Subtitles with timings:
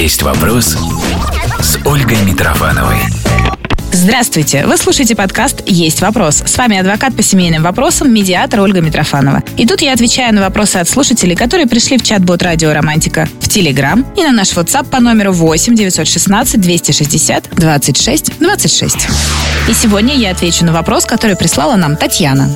[0.00, 0.78] Есть вопрос
[1.60, 2.96] с Ольгой Митрофановой.
[3.92, 4.64] Здравствуйте!
[4.64, 6.42] Вы слушаете подкаст «Есть вопрос».
[6.46, 9.42] С вами адвокат по семейным вопросам, медиатор Ольга Митрофанова.
[9.58, 13.48] И тут я отвечаю на вопросы от слушателей, которые пришли в чат-бот «Радио Романтика» в
[13.50, 18.96] Телеграм и на наш WhatsApp по номеру 8 916 260 26 26.
[19.68, 22.48] И сегодня я отвечу на вопрос, который прислала нам Татьяна.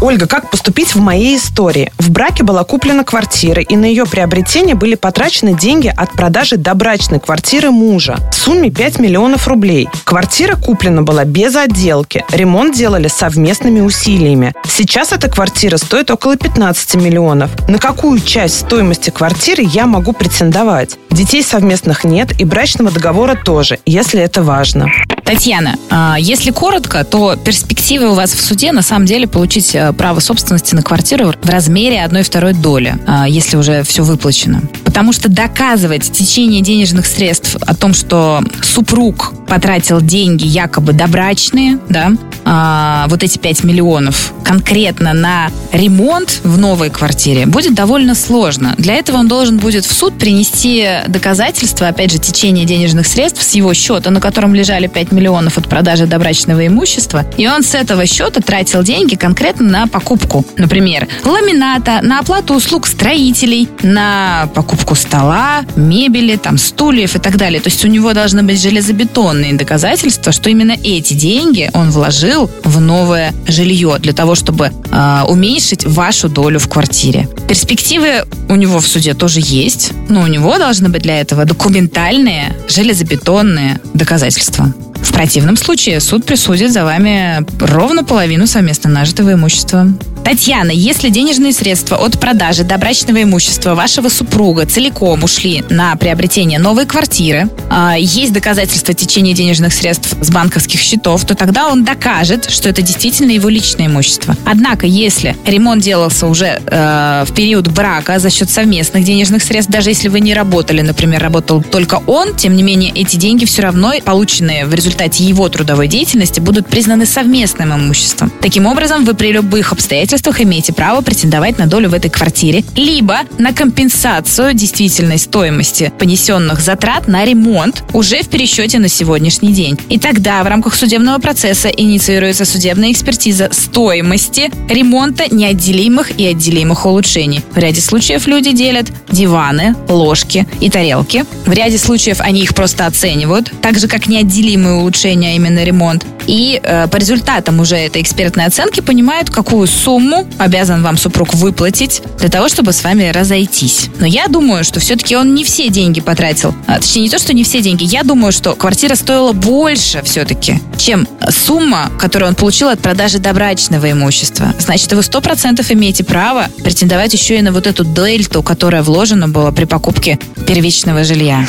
[0.00, 1.92] Ольга, как поступить в моей истории?
[1.98, 7.20] В браке была куплена квартира, и на ее приобретение были потрачены деньги от продажи добрачной
[7.20, 9.90] квартиры мужа в сумме 5 миллионов рублей.
[10.04, 12.24] Квартира куплена была без отделки.
[12.30, 14.54] Ремонт делали совместными усилиями.
[14.66, 17.50] Сейчас эта квартира стоит около 15 миллионов.
[17.68, 20.96] На какую часть стоимости квартиры я могу претендовать?
[21.10, 24.88] Детей совместных нет и брачного договора тоже, если это важно.
[25.24, 29.92] Татьяна, а, если коротко, то перспективы у вас в суде на самом деле получить э,
[29.92, 34.62] право собственности на квартиру в размере одной второй доли, а, если уже все выплачено.
[34.84, 42.12] Потому что доказывать течение денежных средств о том, что супруг потратил деньги якобы добрачные, да,
[42.52, 48.74] а, вот эти 5 миллионов конкретно на ремонт в новой квартире будет довольно сложно.
[48.76, 53.54] Для этого он должен будет в суд принести доказательства, опять же, течения денежных средств с
[53.54, 57.24] его счета, на котором лежали 5 миллионов от продажи добрачного имущества.
[57.36, 62.88] И он с этого счета тратил деньги конкретно на покупку, например, ламината, на оплату услуг
[62.88, 67.60] строителей, на покупку стола, мебели, там, стульев и так далее.
[67.60, 72.80] То есть у него должны быть железобетонные доказательства, что именно эти деньги он вложил в
[72.80, 77.28] новое жилье для того, чтобы э, уменьшить вашу долю в квартире.
[77.48, 82.56] Перспективы у него в суде тоже есть, но у него должны быть для этого документальные,
[82.68, 84.72] железобетонные доказательства.
[85.02, 89.88] В противном случае суд присудит за вами ровно половину совместно нажитого имущества.
[90.24, 96.86] Татьяна, если денежные средства от продажи добрачного имущества вашего супруга целиком ушли на приобретение новой
[96.86, 102.68] квартиры, э, есть доказательства течения денежных средств с банковских счетов, то тогда он докажет, что
[102.68, 104.36] это действительно его личное имущество.
[104.44, 109.90] Однако, если ремонт делался уже э, в период брака за счет совместных денежных средств, даже
[109.90, 113.94] если вы не работали, например, работал только он, тем не менее эти деньги все равно,
[114.04, 118.30] полученные в результате его трудовой деятельности, будут признаны совместным имуществом.
[118.40, 122.64] Таким образом, вы при любых обстоятельствах обстоятельствах имеете право претендовать на долю в этой квартире,
[122.74, 129.78] либо на компенсацию действительной стоимости понесенных затрат на ремонт уже в пересчете на сегодняшний день.
[129.88, 137.42] И тогда в рамках судебного процесса инициируется судебная экспертиза стоимости ремонта неотделимых и отделимых улучшений.
[137.52, 141.24] В ряде случаев люди делят диваны, ложки и тарелки.
[141.50, 146.06] В ряде случаев они их просто оценивают, так же как неотделимые улучшения, а именно ремонт.
[146.28, 152.02] И э, по результатам уже этой экспертной оценки понимают, какую сумму обязан вам супруг выплатить
[152.20, 153.88] для того, чтобы с вами разойтись.
[153.98, 156.54] Но я думаю, что все-таки он не все деньги потратил.
[156.68, 157.82] А, точнее, не то, что не все деньги.
[157.82, 163.90] Я думаю, что квартира стоила больше все-таки, чем сумма, которую он получил от продажи добрачного
[163.92, 164.54] имущества.
[164.58, 169.28] Значит, вы сто процентов имеете право претендовать еще и на вот эту дельту, которая вложена
[169.28, 171.46] была при покупке первичного жилья.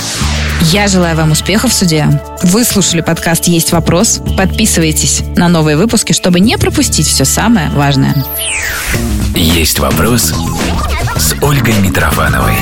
[0.71, 2.07] Я желаю вам успехов в суде.
[2.43, 4.19] Вы слушали подкаст «Есть вопрос».
[4.37, 8.13] Подписывайтесь на новые выпуски, чтобы не пропустить все самое важное.
[9.35, 10.33] Есть вопрос
[11.15, 12.57] с Ольгой Митрофановой.